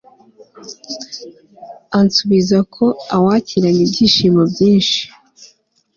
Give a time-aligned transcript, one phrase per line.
[1.97, 5.01] ansubiza ko awakiranye ibyishimo byinshi